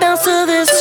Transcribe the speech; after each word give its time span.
bounce 0.00 0.24
to 0.24 0.46
this 0.46 0.77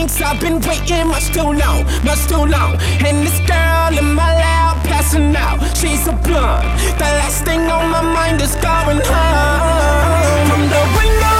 I've 0.00 0.40
been 0.40 0.60
waiting 0.62 1.08
much 1.08 1.26
too 1.30 1.42
long, 1.42 1.84
much 2.04 2.26
too 2.26 2.46
long. 2.46 2.76
And 3.04 3.18
this 3.26 3.38
girl 3.40 3.98
in 3.98 4.14
my 4.14 4.32
lap 4.34 4.82
passing 4.86 5.36
out, 5.36 5.60
she's 5.76 6.06
a 6.06 6.12
blunt. 6.12 6.64
The 6.96 7.10
last 7.20 7.44
thing 7.44 7.60
on 7.60 7.90
my 7.90 8.00
mind 8.00 8.40
is 8.40 8.54
going 8.56 9.00
home 9.04 10.48
from 10.48 10.62
the 10.70 10.98
window. 10.98 11.39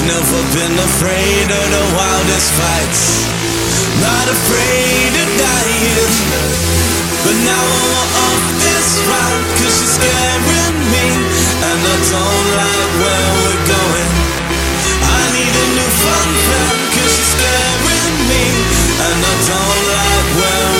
I've 0.00 0.08
never 0.08 0.40
been 0.56 0.78
afraid 0.80 1.44
of 1.44 1.66
the 1.76 1.84
wildest 1.92 2.48
fights. 2.56 3.28
Not 4.00 4.32
afraid 4.32 5.12
of 5.12 5.28
dying. 5.36 6.16
But 7.20 7.36
now 7.44 7.64
I'm 7.68 8.08
off 8.24 8.44
this 8.64 8.88
ride, 9.04 9.44
cause 9.60 9.76
she's 9.76 9.92
scaring 10.00 10.78
me. 10.88 11.06
And 11.68 11.80
I 11.84 11.96
don't 12.16 12.48
like 12.56 12.92
where 12.96 13.28
we're 13.44 13.64
going. 13.68 14.12
I 15.04 15.20
need 15.36 15.52
a 15.52 15.66
new 15.76 15.90
fun 16.00 16.28
friend, 16.48 16.80
cause 16.96 17.12
she's 17.12 17.32
scaring 17.36 18.16
me. 18.24 18.44
And 19.04 19.20
I 19.20 19.34
don't 19.52 19.80
like 19.84 20.28
where 20.40 20.79